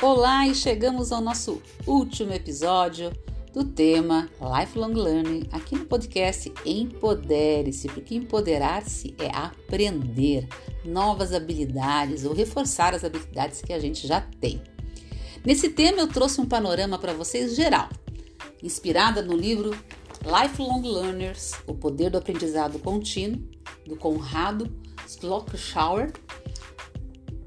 Olá 0.00 0.46
e 0.46 0.54
chegamos 0.54 1.10
ao 1.10 1.20
nosso 1.20 1.60
último 1.84 2.32
episódio 2.32 3.10
do 3.52 3.64
tema 3.64 4.30
Lifelong 4.40 4.92
Learning 4.92 5.48
aqui 5.50 5.74
no 5.74 5.86
podcast 5.86 6.52
Empodere-se, 6.64 7.88
porque 7.88 8.14
empoderar-se 8.14 9.16
é 9.18 9.26
aprender 9.36 10.46
novas 10.84 11.34
habilidades 11.34 12.24
ou 12.24 12.32
reforçar 12.32 12.94
as 12.94 13.02
habilidades 13.02 13.60
que 13.60 13.72
a 13.72 13.80
gente 13.80 14.06
já 14.06 14.20
tem. 14.20 14.62
Nesse 15.44 15.68
tema 15.70 15.98
eu 15.98 16.06
trouxe 16.06 16.40
um 16.40 16.46
panorama 16.46 16.96
para 16.96 17.12
vocês 17.12 17.56
geral, 17.56 17.88
inspirada 18.62 19.20
no 19.20 19.34
livro 19.34 19.76
Lifelong 20.24 20.82
Learners: 20.82 21.54
O 21.66 21.74
Poder 21.74 22.08
do 22.08 22.18
Aprendizado 22.18 22.78
Contínuo, 22.78 23.42
do 23.84 23.96
Conrado 23.96 24.72
Schlockschauer. 25.08 26.12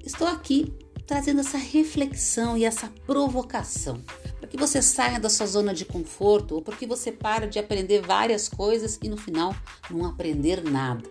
Estou 0.04 0.28
aqui 0.28 0.91
trazendo 1.12 1.42
essa 1.42 1.58
reflexão 1.58 2.58
e 2.58 2.64
essa 2.64 2.88
provocação 3.06 4.02
para 4.40 4.48
que 4.48 4.56
você 4.56 4.82
saia 4.82 5.20
da 5.20 5.30
sua 5.30 5.46
zona 5.46 5.74
de 5.74 5.84
conforto 5.84 6.56
ou 6.56 6.62
porque 6.62 6.88
você 6.88 7.12
para 7.12 7.48
de 7.48 7.60
aprender 7.60 8.02
várias 8.02 8.48
coisas 8.48 8.98
e 9.04 9.10
no 9.10 9.18
final 9.18 9.54
não 9.90 10.06
aprender 10.06 10.64
nada. 10.64 11.04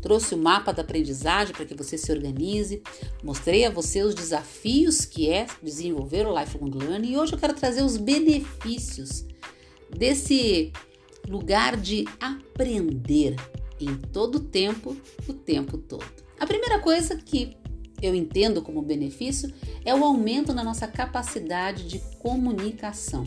Trouxe 0.00 0.34
o 0.34 0.38
mapa 0.38 0.72
da 0.72 0.80
aprendizagem 0.80 1.54
para 1.54 1.66
que 1.66 1.74
você 1.74 1.98
se 1.98 2.10
organize, 2.10 2.82
mostrei 3.22 3.66
a 3.66 3.70
você 3.70 4.00
os 4.02 4.14
desafios 4.14 5.04
que 5.04 5.28
é 5.28 5.46
desenvolver 5.62 6.26
o 6.26 6.40
lifelong 6.40 6.70
learning 6.70 7.12
e 7.12 7.18
hoje 7.18 7.34
eu 7.34 7.38
quero 7.38 7.52
trazer 7.52 7.82
os 7.82 7.98
benefícios 7.98 9.26
desse 9.94 10.72
lugar 11.28 11.76
de 11.76 12.06
aprender 12.18 13.36
em 13.78 13.96
todo 13.96 14.36
o 14.36 14.40
tempo, 14.40 14.96
o 15.28 15.34
tempo 15.34 15.76
todo. 15.76 16.24
A 16.40 16.46
primeira 16.46 16.78
coisa 16.78 17.16
que 17.16 17.54
eu 18.02 18.14
entendo 18.14 18.62
como 18.62 18.82
benefício 18.82 19.52
é 19.84 19.94
o 19.94 20.04
aumento 20.04 20.52
na 20.52 20.62
nossa 20.62 20.86
capacidade 20.86 21.86
de 21.86 21.98
comunicação. 22.18 23.24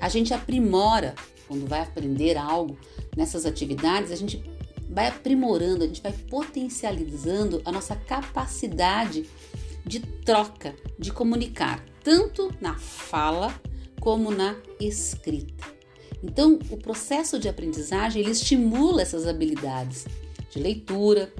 A 0.00 0.08
gente 0.08 0.32
aprimora, 0.32 1.14
quando 1.46 1.66
vai 1.66 1.80
aprender 1.80 2.36
algo 2.36 2.76
nessas 3.16 3.46
atividades, 3.46 4.10
a 4.10 4.16
gente 4.16 4.42
vai 4.88 5.08
aprimorando, 5.08 5.84
a 5.84 5.86
gente 5.86 6.02
vai 6.02 6.12
potencializando 6.12 7.62
a 7.64 7.72
nossa 7.72 7.96
capacidade 7.96 9.26
de 9.84 10.00
troca, 10.00 10.74
de 10.98 11.12
comunicar, 11.12 11.84
tanto 12.02 12.52
na 12.60 12.78
fala 12.78 13.54
como 14.00 14.30
na 14.30 14.56
escrita. 14.80 15.64
Então, 16.22 16.58
o 16.70 16.76
processo 16.76 17.38
de 17.38 17.48
aprendizagem 17.48 18.22
ele 18.22 18.30
estimula 18.30 19.02
essas 19.02 19.26
habilidades 19.26 20.06
de 20.50 20.58
leitura, 20.60 21.32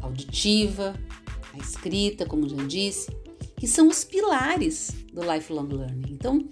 auditiva, 0.00 0.94
a 1.58 1.62
escrita, 1.64 2.24
como 2.24 2.48
já 2.48 2.56
disse, 2.64 3.10
que 3.56 3.66
são 3.66 3.88
os 3.88 4.04
pilares 4.04 4.92
do 5.12 5.20
lifelong 5.20 5.68
learning. 5.68 6.12
Então, 6.12 6.48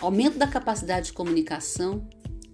aumento 0.00 0.38
da 0.38 0.46
capacidade 0.46 1.06
de 1.06 1.12
comunicação, 1.12 2.08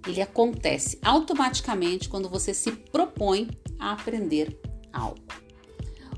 ele 0.06 0.20
acontece 0.20 0.98
automaticamente 1.02 2.08
quando 2.08 2.28
você 2.28 2.52
se 2.52 2.70
propõe 2.72 3.48
a 3.78 3.92
aprender 3.92 4.58
algo. 4.92 5.22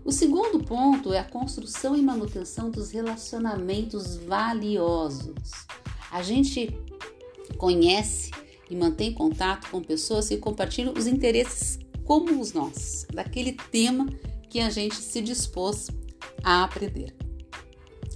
O 0.05 0.13
segundo 0.13 0.63
ponto 0.63 1.13
é 1.13 1.19
a 1.19 1.25
construção 1.25 1.97
e 1.97 2.03
manutenção 2.03 2.71
dos 2.71 2.91
relacionamentos 2.91 4.17
valiosos. 4.17 5.53
A 6.13 6.23
gente 6.23 6.69
conhece 7.59 8.31
e 8.71 8.77
mantém 8.77 9.13
contato 9.13 9.69
com 9.71 9.83
pessoas 9.83 10.29
que 10.29 10.37
compartilham 10.37 10.95
os 10.97 11.07
interesses 11.07 11.79
como 12.05 12.41
os 12.41 12.53
nossos, 12.53 13.05
daquele 13.13 13.53
tema 13.53 14.07
que 14.49 14.61
a 14.61 14.71
gente 14.71 14.97
se 14.97 15.21
dispôs 15.21 15.89
a 16.43 16.65
aprender. 16.65 17.15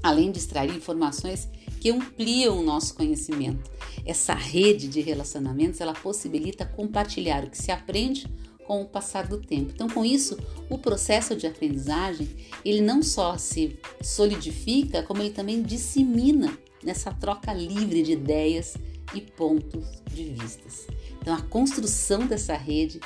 Além 0.02 0.30
de 0.30 0.38
extrair 0.38 0.74
informações 0.74 1.48
que 1.80 1.90
ampliam 1.90 2.58
o 2.58 2.62
nosso 2.62 2.94
conhecimento. 2.94 3.70
Essa 4.04 4.34
rede 4.34 4.86
de 4.86 5.00
relacionamentos, 5.00 5.80
ela 5.80 5.94
possibilita 5.94 6.64
compartilhar 6.64 7.44
o 7.44 7.50
que 7.50 7.56
se 7.56 7.72
aprende 7.72 8.26
com 8.66 8.82
o 8.82 8.86
passar 8.86 9.26
do 9.26 9.38
tempo. 9.38 9.72
Então, 9.74 9.88
com 9.88 10.04
isso, 10.04 10.38
o 10.68 10.78
processo 10.78 11.34
de 11.34 11.46
aprendizagem, 11.46 12.28
ele 12.64 12.80
não 12.80 13.02
só 13.02 13.36
se 13.36 13.78
solidifica, 14.00 15.02
como 15.02 15.22
ele 15.22 15.30
também 15.30 15.62
dissemina 15.62 16.56
nessa 16.84 17.12
troca 17.12 17.52
livre 17.52 18.02
de 18.02 18.12
ideias 18.12 18.76
e 19.14 19.20
pontos 19.20 19.84
de 20.12 20.24
vistas. 20.24 20.86
Então, 21.20 21.34
a 21.34 21.42
construção 21.42 22.26
dessa 22.26 22.54
rede 22.54 23.00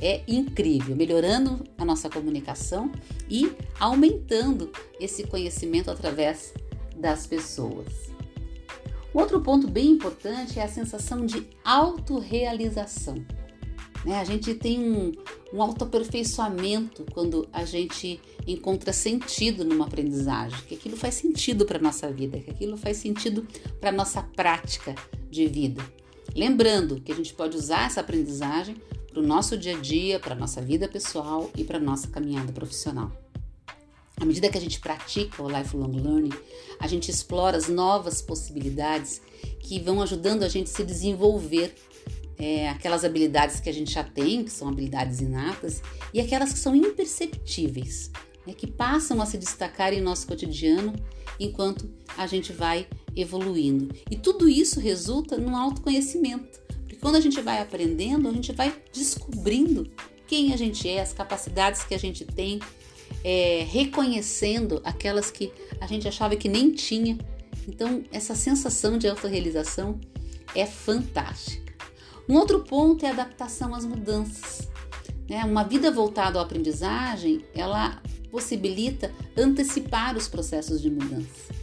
é 0.00 0.22
incrível, 0.26 0.94
melhorando 0.94 1.64
a 1.78 1.84
nossa 1.84 2.08
comunicação 2.08 2.90
e 3.28 3.52
aumentando 3.78 4.70
esse 5.00 5.24
conhecimento 5.24 5.90
através 5.90 6.52
das 6.96 7.26
pessoas. 7.26 7.86
Outro 9.12 9.40
ponto 9.40 9.66
bem 9.66 9.92
importante 9.92 10.58
é 10.58 10.62
a 10.62 10.68
sensação 10.68 11.24
de 11.24 11.46
autorrealização. 11.64 13.24
Né? 14.04 14.20
A 14.20 14.24
gente 14.24 14.54
tem 14.54 14.78
um, 14.78 15.12
um 15.52 15.62
autoaperfeiçoamento 15.62 17.04
quando 17.12 17.48
a 17.52 17.64
gente 17.64 18.20
encontra 18.46 18.92
sentido 18.92 19.64
numa 19.64 19.86
aprendizagem, 19.86 20.58
que 20.68 20.74
aquilo 20.74 20.96
faz 20.96 21.14
sentido 21.14 21.64
para 21.64 21.78
a 21.78 21.82
nossa 21.82 22.10
vida, 22.12 22.38
que 22.38 22.50
aquilo 22.50 22.76
faz 22.76 22.98
sentido 22.98 23.46
para 23.80 23.88
a 23.88 23.92
nossa 23.92 24.22
prática 24.22 24.94
de 25.30 25.46
vida. 25.46 25.82
Lembrando 26.34 27.00
que 27.00 27.10
a 27.10 27.14
gente 27.14 27.32
pode 27.32 27.56
usar 27.56 27.86
essa 27.86 28.00
aprendizagem 28.00 28.76
para 29.16 29.22
o 29.22 29.26
nosso 29.26 29.56
dia 29.56 29.74
a 29.74 29.80
dia, 29.80 30.20
para 30.20 30.34
a 30.34 30.38
nossa 30.38 30.60
vida 30.60 30.86
pessoal 30.86 31.50
e 31.56 31.64
para 31.64 31.78
a 31.78 31.80
nossa 31.80 32.06
caminhada 32.08 32.52
profissional. 32.52 33.10
À 34.14 34.26
medida 34.26 34.50
que 34.50 34.58
a 34.58 34.60
gente 34.60 34.78
pratica 34.78 35.42
o 35.42 35.48
lifelong 35.48 36.02
learning, 36.02 36.34
a 36.78 36.86
gente 36.86 37.10
explora 37.10 37.56
as 37.56 37.66
novas 37.66 38.20
possibilidades 38.20 39.22
que 39.60 39.80
vão 39.80 40.02
ajudando 40.02 40.42
a 40.42 40.48
gente 40.48 40.70
a 40.70 40.76
se 40.76 40.84
desenvolver 40.84 41.74
é, 42.36 42.68
aquelas 42.68 43.06
habilidades 43.06 43.58
que 43.58 43.70
a 43.70 43.72
gente 43.72 43.90
já 43.90 44.04
tem, 44.04 44.44
que 44.44 44.50
são 44.50 44.68
habilidades 44.68 45.22
inatas, 45.22 45.80
e 46.12 46.20
aquelas 46.20 46.52
que 46.52 46.58
são 46.58 46.76
imperceptíveis, 46.76 48.10
né, 48.46 48.52
que 48.52 48.66
passam 48.66 49.22
a 49.22 49.24
se 49.24 49.38
destacar 49.38 49.94
em 49.94 50.00
nosso 50.02 50.26
cotidiano 50.26 50.92
enquanto 51.40 51.88
a 52.18 52.26
gente 52.26 52.52
vai 52.52 52.86
evoluindo. 53.16 53.94
E 54.10 54.16
tudo 54.16 54.46
isso 54.46 54.78
resulta 54.78 55.38
no 55.38 55.56
autoconhecimento, 55.56 56.65
porque 56.96 57.00
quando 57.00 57.16
a 57.16 57.20
gente 57.20 57.40
vai 57.40 57.60
aprendendo, 57.60 58.28
a 58.28 58.32
gente 58.32 58.52
vai 58.52 58.74
descobrindo 58.92 59.90
quem 60.26 60.52
a 60.52 60.56
gente 60.56 60.88
é, 60.88 61.00
as 61.00 61.12
capacidades 61.12 61.84
que 61.84 61.94
a 61.94 61.98
gente 61.98 62.24
tem, 62.24 62.58
é, 63.22 63.64
reconhecendo 63.68 64.80
aquelas 64.84 65.30
que 65.30 65.52
a 65.80 65.86
gente 65.86 66.08
achava 66.08 66.34
que 66.36 66.48
nem 66.48 66.72
tinha. 66.72 67.18
Então, 67.68 68.02
essa 68.10 68.34
sensação 68.34 68.98
de 68.98 69.08
autorrealização 69.08 70.00
é 70.54 70.66
fantástica. 70.66 71.74
Um 72.28 72.34
outro 72.34 72.60
ponto 72.60 73.04
é 73.04 73.08
a 73.08 73.12
adaptação 73.12 73.74
às 73.74 73.84
mudanças. 73.84 74.68
Né? 75.28 75.44
Uma 75.44 75.62
vida 75.62 75.90
voltada 75.90 76.38
à 76.38 76.42
aprendizagem, 76.42 77.44
ela 77.54 78.02
possibilita 78.30 79.12
antecipar 79.36 80.16
os 80.16 80.28
processos 80.28 80.80
de 80.80 80.90
mudança. 80.90 81.54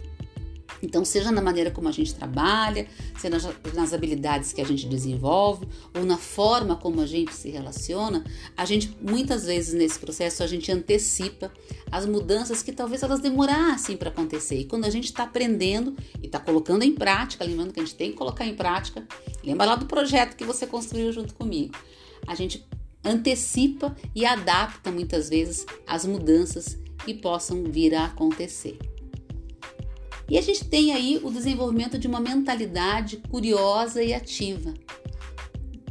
Então, 0.83 1.05
seja 1.05 1.31
na 1.31 1.41
maneira 1.41 1.71
como 1.71 1.87
a 1.87 1.91
gente 1.91 2.13
trabalha, 2.13 2.85
seja 3.17 3.37
nas 3.73 3.93
habilidades 3.93 4.51
que 4.51 4.59
a 4.59 4.65
gente 4.65 4.85
desenvolve, 4.85 5.65
ou 5.95 6.03
na 6.03 6.17
forma 6.17 6.75
como 6.75 6.99
a 6.99 7.05
gente 7.05 7.33
se 7.33 7.49
relaciona, 7.49 8.21
a 8.55 8.65
gente 8.65 8.95
muitas 9.01 9.45
vezes 9.45 9.73
nesse 9.73 9.97
processo 9.97 10.43
a 10.43 10.47
gente 10.47 10.69
antecipa 10.69 11.49
as 11.89 12.05
mudanças 12.05 12.61
que 12.61 12.73
talvez 12.73 13.01
elas 13.01 13.21
demorassem 13.21 13.95
para 13.95 14.09
acontecer. 14.09 14.59
E 14.59 14.65
quando 14.65 14.83
a 14.83 14.89
gente 14.89 15.05
está 15.05 15.23
aprendendo 15.23 15.95
e 16.21 16.25
está 16.25 16.37
colocando 16.39 16.83
em 16.83 16.91
prática, 16.91 17.45
lembrando 17.45 17.71
que 17.71 17.79
a 17.79 17.83
gente 17.83 17.95
tem 17.95 18.11
que 18.11 18.17
colocar 18.17 18.45
em 18.45 18.53
prática, 18.53 19.07
lembra 19.41 19.65
lá 19.65 19.75
do 19.77 19.85
projeto 19.85 20.35
que 20.35 20.43
você 20.43 20.67
construiu 20.67 21.13
junto 21.13 21.33
comigo. 21.33 21.73
A 22.27 22.35
gente 22.35 22.67
antecipa 23.05 23.95
e 24.13 24.25
adapta 24.25 24.91
muitas 24.91 25.29
vezes 25.29 25.65
as 25.87 26.05
mudanças 26.05 26.77
que 27.05 27.13
possam 27.13 27.63
vir 27.63 27.95
a 27.95 28.05
acontecer. 28.05 28.77
E 30.33 30.37
a 30.39 30.41
gente 30.41 30.65
tem 30.65 30.91
aí 30.91 31.21
o 31.23 31.29
desenvolvimento 31.29 31.95
de 31.95 32.07
uma 32.07 32.19
mentalidade 32.19 33.17
curiosa 33.29 34.01
e 34.01 34.15
ativa, 34.15 34.73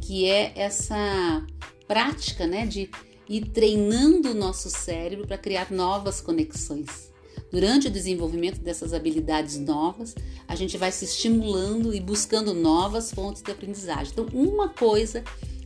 que 0.01 0.25
é 0.25 0.51
essa 0.53 1.47
prática 1.87 2.45
né, 2.45 2.65
de 2.65 2.89
ir 3.29 3.45
treinando 3.51 4.31
o 4.31 4.33
nosso 4.33 4.69
cérebro 4.69 5.25
para 5.25 5.37
criar 5.37 5.71
novas 5.71 6.19
conexões. 6.19 7.09
Durante 7.49 7.87
o 7.87 7.89
desenvolvimento 7.89 8.59
dessas 8.59 8.93
habilidades 8.93 9.57
novas, 9.57 10.13
a 10.45 10.55
gente 10.55 10.77
vai 10.77 10.91
se 10.91 11.05
estimulando 11.05 11.95
e 11.95 12.01
buscando 12.01 12.53
novas 12.53 13.13
fontes 13.13 13.41
de 13.41 13.49
aprendizagem. 13.49 14.11
Então, 14.11 14.25
uma 14.33 14.67
coisa 14.67 15.23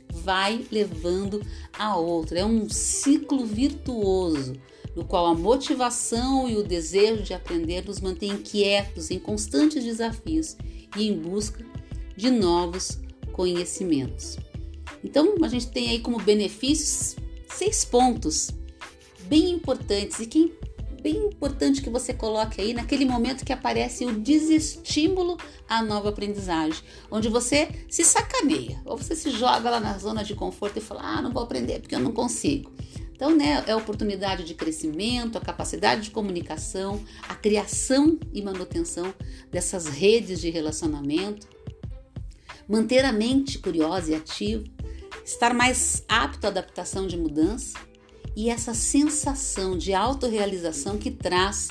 vai 0.08 0.64
levando 0.72 1.42
a 1.80 1.98
outra, 1.98 2.42
é 2.42 2.46
um 2.46 2.70
ciclo 2.70 3.44
virtuoso 3.44 4.54
no 4.98 5.06
qual 5.06 5.28
a 5.28 5.36
motivação 5.36 6.50
e 6.50 6.58
o 6.58 6.64
desejo 6.64 7.22
de 7.22 7.32
aprender 7.32 7.86
nos 7.86 8.02
mantém 8.02 8.32
inquietos 8.32 9.12
em 9.12 9.20
constantes 9.20 9.84
desafios 9.84 10.58
e 10.98 11.08
em 11.08 11.16
busca 11.16 11.64
de 12.16 12.32
novos 12.32 13.00
conhecimentos. 13.32 14.38
Então, 15.04 15.36
a 15.44 15.48
gente 15.48 15.68
tem 15.68 15.92
aí 15.92 16.00
como 16.00 16.18
benefícios 16.18 17.16
seis 17.48 17.86
pontos 17.86 18.50
bem 19.28 19.52
importantes 19.52 20.20
e 20.20 20.26
que 20.26 20.52
bem 21.00 21.28
importante 21.28 21.80
que 21.80 21.92
você 21.92 22.12
coloque 22.12 22.60
aí 22.60 22.74
naquele 22.74 23.06
momento 23.06 23.46
que 23.46 23.54
aparece 23.54 24.04
o 24.04 24.20
desestímulo 24.20 25.38
à 25.70 25.84
nova 25.84 26.10
aprendizagem, 26.10 26.84
onde 27.12 27.30
você 27.30 27.70
se 27.88 28.04
sacaneia, 28.04 28.82
ou 28.84 28.98
você 28.98 29.16
se 29.16 29.30
joga 29.30 29.70
lá 29.70 29.80
na 29.80 29.96
zona 30.00 30.24
de 30.24 30.34
conforto 30.34 30.80
e 30.80 30.82
fala: 30.82 31.02
"Ah, 31.04 31.22
não 31.22 31.32
vou 31.32 31.44
aprender 31.44 31.82
porque 31.82 31.94
eu 31.94 32.00
não 32.00 32.12
consigo". 32.12 32.72
Então, 33.18 33.36
né, 33.36 33.64
é 33.66 33.76
oportunidade 33.76 34.44
de 34.44 34.54
crescimento, 34.54 35.40
a 35.40 35.42
capacidade 35.42 36.04
de 36.04 36.12
comunicação, 36.12 37.04
a 37.28 37.34
criação 37.34 38.20
e 38.32 38.44
manutenção 38.44 39.12
dessas 39.52 39.88
redes 39.88 40.40
de 40.40 40.52
relacionamento, 40.52 41.48
manter 42.70 43.04
a 43.04 43.12
mente 43.12 43.58
curiosa 43.58 44.12
e 44.12 44.16
ativa, 44.16 44.64
estar 45.26 45.52
mais 45.52 46.04
apto 46.08 46.46
à 46.46 46.52
adaptação 46.52 47.08
de 47.08 47.18
mudança 47.18 47.80
e 48.36 48.52
essa 48.52 48.76
sensação 48.76 49.76
de 49.76 49.96
autorrealização 49.96 51.00
que 51.00 51.10
traz 51.10 51.70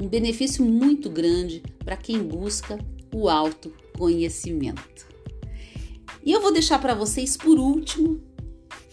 um 0.00 0.08
benefício 0.08 0.64
muito 0.64 1.08
grande 1.08 1.62
para 1.84 1.96
quem 1.96 2.20
busca 2.20 2.76
o 3.14 3.28
autoconhecimento. 3.28 5.06
E 6.24 6.32
eu 6.32 6.42
vou 6.42 6.52
deixar 6.52 6.80
para 6.80 6.92
vocês 6.92 7.36
por 7.36 7.56
último, 7.56 8.20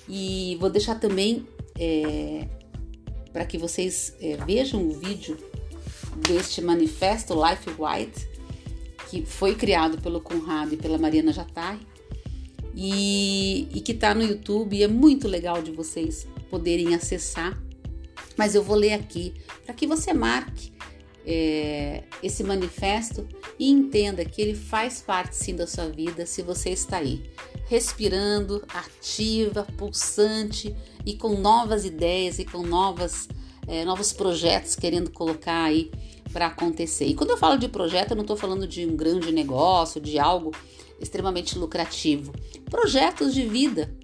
e 0.07 0.55
vou 0.59 0.69
deixar 0.69 0.99
também 0.99 1.47
é, 1.79 2.47
para 3.31 3.45
que 3.45 3.57
vocês 3.57 4.15
é, 4.21 4.37
vejam 4.45 4.87
o 4.87 4.93
vídeo 4.93 5.37
deste 6.27 6.61
manifesto 6.61 7.33
Life 7.33 7.69
White, 7.77 8.27
que 9.09 9.25
foi 9.25 9.55
criado 9.55 10.01
pelo 10.01 10.21
Conrado 10.21 10.73
e 10.73 10.77
pela 10.77 10.97
Mariana 10.97 11.33
Jatai, 11.33 11.79
e, 12.73 13.67
e 13.73 13.81
que 13.81 13.91
está 13.91 14.13
no 14.13 14.23
YouTube, 14.23 14.75
e 14.75 14.83
é 14.83 14.87
muito 14.87 15.27
legal 15.27 15.61
de 15.61 15.71
vocês 15.71 16.27
poderem 16.49 16.93
acessar, 16.95 17.61
mas 18.37 18.55
eu 18.55 18.63
vou 18.63 18.75
ler 18.75 18.93
aqui 18.93 19.33
para 19.65 19.73
que 19.73 19.87
você 19.87 20.13
marque 20.13 20.73
é, 21.25 22.03
esse 22.21 22.43
manifesto 22.43 23.27
e 23.57 23.69
entenda 23.69 24.23
que 24.23 24.41
ele 24.41 24.55
faz 24.55 25.01
parte 25.01 25.35
sim 25.35 25.55
da 25.55 25.65
sua 25.65 25.89
vida 25.89 26.25
se 26.25 26.41
você 26.41 26.69
está 26.69 26.97
aí, 26.97 27.23
respirando, 27.67 28.63
ativa, 28.69 29.63
pulsante 29.77 30.75
e 31.05 31.15
com 31.15 31.37
novas 31.37 31.85
ideias 31.85 32.39
e 32.39 32.45
com 32.45 32.63
novas, 32.63 33.27
é, 33.67 33.85
novos 33.85 34.11
projetos 34.11 34.75
querendo 34.75 35.11
colocar 35.11 35.63
aí 35.63 35.91
para 36.33 36.47
acontecer. 36.47 37.05
E 37.05 37.13
quando 37.13 37.31
eu 37.31 37.37
falo 37.37 37.57
de 37.57 37.67
projeto, 37.67 38.11
eu 38.11 38.15
não 38.15 38.23
estou 38.23 38.37
falando 38.37 38.67
de 38.67 38.85
um 38.85 38.95
grande 38.95 39.31
negócio, 39.31 40.01
de 40.01 40.19
algo 40.19 40.51
extremamente 40.99 41.57
lucrativo. 41.57 42.33
Projetos 42.69 43.33
de 43.33 43.45
vida 43.45 43.95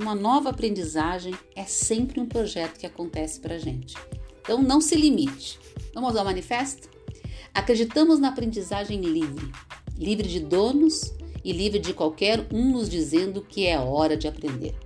uma 0.00 0.14
nova 0.14 0.50
aprendizagem 0.50 1.34
é 1.56 1.64
sempre 1.64 2.20
um 2.20 2.26
projeto 2.26 2.78
que 2.78 2.86
acontece 2.86 3.40
para 3.40 3.58
gente. 3.58 3.96
Então 4.40 4.62
não 4.62 4.80
se 4.80 4.94
limite. 4.94 5.58
Vamos 5.92 6.14
ao 6.14 6.24
manifesto? 6.24 6.88
Acreditamos 7.52 8.20
na 8.20 8.28
aprendizagem 8.28 9.00
livre, 9.00 9.50
livre 9.96 10.28
de 10.28 10.38
donos 10.38 11.12
e 11.44 11.52
livre 11.52 11.80
de 11.80 11.92
qualquer 11.92 12.46
um 12.52 12.70
nos 12.70 12.88
dizendo 12.88 13.42
que 13.42 13.66
é 13.66 13.76
hora 13.76 14.16
de 14.16 14.28
aprender. 14.28 14.76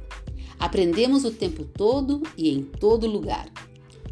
Aprendemos 0.63 1.25
o 1.25 1.33
tempo 1.33 1.65
todo 1.65 2.23
e 2.39 2.49
em 2.49 2.63
todo 2.63 3.09
lugar. 3.09 3.51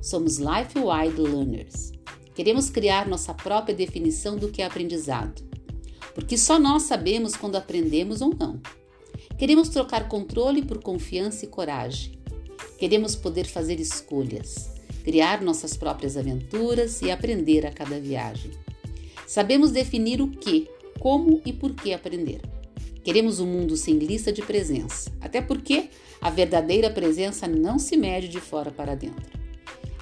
Somos 0.02 0.38
life-wide 0.38 1.20
learners. 1.20 1.92
Queremos 2.34 2.68
criar 2.68 3.06
nossa 3.06 3.32
própria 3.32 3.72
definição 3.72 4.36
do 4.36 4.48
que 4.48 4.60
é 4.60 4.66
aprendizado, 4.66 5.44
porque 6.12 6.36
só 6.36 6.58
nós 6.58 6.82
sabemos 6.82 7.36
quando 7.36 7.54
aprendemos 7.54 8.20
ou 8.20 8.34
não. 8.34 8.60
Queremos 9.38 9.68
trocar 9.68 10.08
controle 10.08 10.60
por 10.62 10.82
confiança 10.82 11.44
e 11.44 11.48
coragem. 11.48 12.18
Queremos 12.76 13.14
poder 13.14 13.46
fazer 13.46 13.78
escolhas, 13.78 14.72
criar 15.04 15.42
nossas 15.42 15.76
próprias 15.76 16.16
aventuras 16.16 17.00
e 17.00 17.12
aprender 17.12 17.64
a 17.64 17.70
cada 17.70 18.00
viagem. 18.00 18.50
Sabemos 19.24 19.70
definir 19.70 20.20
o 20.20 20.26
que, 20.26 20.68
como 20.98 21.40
e 21.46 21.52
por 21.52 21.74
que 21.74 21.94
aprender. 21.94 22.40
Queremos 23.02 23.40
um 23.40 23.46
mundo 23.46 23.76
sem 23.76 23.98
lista 23.98 24.32
de 24.32 24.42
presença, 24.42 25.10
até 25.20 25.40
porque 25.40 25.88
a 26.20 26.30
verdadeira 26.30 26.90
presença 26.90 27.46
não 27.46 27.78
se 27.78 27.96
mede 27.96 28.28
de 28.28 28.40
fora 28.40 28.70
para 28.70 28.94
dentro. 28.94 29.38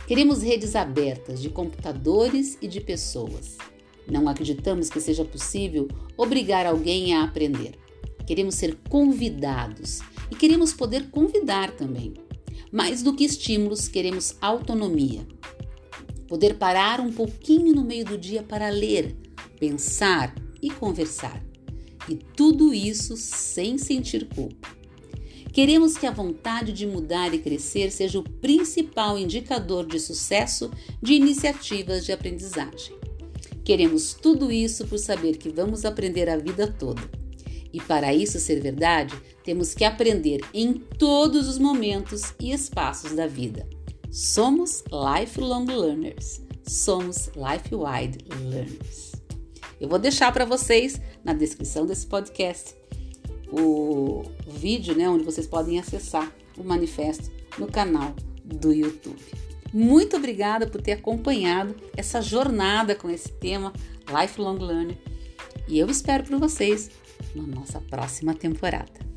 Queremos 0.06 0.42
redes 0.42 0.74
abertas 0.74 1.40
de 1.40 1.50
computadores 1.50 2.58
e 2.60 2.66
de 2.66 2.80
pessoas. 2.80 3.56
Não 4.10 4.28
acreditamos 4.28 4.88
que 4.88 5.00
seja 5.00 5.24
possível 5.24 5.86
obrigar 6.16 6.66
alguém 6.66 7.14
a 7.14 7.24
aprender 7.24 7.78
queremos 8.28 8.56
ser 8.56 8.76
convidados 8.90 10.00
e 10.30 10.34
queremos 10.34 10.74
poder 10.74 11.08
convidar 11.08 11.70
também. 11.70 12.12
Mais 12.70 13.02
do 13.02 13.14
que 13.16 13.24
estímulos, 13.24 13.88
queremos 13.88 14.36
autonomia. 14.38 15.26
Poder 16.28 16.58
parar 16.58 17.00
um 17.00 17.10
pouquinho 17.10 17.74
no 17.74 17.82
meio 17.82 18.04
do 18.04 18.18
dia 18.18 18.42
para 18.42 18.68
ler, 18.68 19.16
pensar 19.58 20.34
e 20.60 20.68
conversar. 20.68 21.47
E 22.08 22.16
tudo 22.16 22.72
isso 22.72 23.16
sem 23.16 23.78
sentir 23.78 24.28
culpa. 24.28 24.76
Queremos 25.52 25.96
que 25.96 26.06
a 26.06 26.10
vontade 26.10 26.72
de 26.72 26.87
mudar 26.87 27.34
e 27.34 27.38
crescer 27.38 27.90
seja 27.90 28.19
o 28.19 28.22
principal 28.22 29.19
indicador 29.19 29.87
de 29.87 29.99
sucesso 29.99 30.70
de 31.02 31.14
iniciativas 31.14 32.05
de 32.05 32.12
aprendizagem. 32.12 32.96
Queremos 33.64 34.14
tudo 34.14 34.52
isso 34.52 34.87
por 34.87 34.99
saber 34.99 35.37
que 35.37 35.49
vamos 35.49 35.84
aprender 35.84 36.28
a 36.28 36.37
vida 36.37 36.66
toda 36.66 37.19
e 37.72 37.81
para 37.81 38.14
isso 38.14 38.38
ser 38.38 38.61
verdade, 38.61 39.14
temos 39.44 39.75
que 39.75 39.84
aprender 39.84 40.40
em 40.54 40.75
todos 40.75 41.49
os 41.49 41.58
momentos 41.58 42.34
e 42.40 42.52
espaços 42.52 43.14
da 43.14 43.26
vida. 43.26 43.69
Somos 44.11 44.82
lifelong 44.90 45.66
learners. 45.66 46.43
Somos 46.66 47.31
life-wide 47.37 48.19
learners. 48.28 49.07
Eu 49.80 49.88
vou 49.88 49.98
deixar 49.98 50.32
para 50.32 50.44
vocês 50.44 51.00
na 51.25 51.32
descrição 51.32 51.86
desse 51.86 52.06
podcast 52.06 52.75
o 53.50 54.25
vídeo, 54.46 54.94
né, 54.94 55.08
onde 55.08 55.25
vocês 55.25 55.46
podem 55.46 55.78
acessar 55.78 56.30
o 56.56 56.64
manifesto 56.64 57.30
no 57.58 57.66
canal 57.66 58.14
do 58.44 58.72
YouTube. 58.72 59.22
Muito 59.72 60.16
obrigada 60.16 60.66
por 60.66 60.80
ter 60.80 60.92
acompanhado 60.92 61.75
essa 61.96 62.20
jornada 62.20 62.94
com 62.94 63.08
esse 63.10 63.30
tema 63.32 63.72
Lifelong 64.08 64.58
Learning 64.58 64.98
e 65.69 65.78
eu 65.78 65.88
espero 65.90 66.25
por 66.25 66.38
vocês 66.38 66.90
na 67.34 67.46
nossa 67.46 67.80
próxima 67.80 68.34
temporada. 68.34 69.07